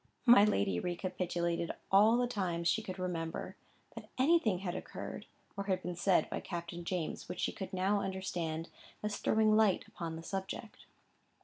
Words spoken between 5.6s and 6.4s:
been said by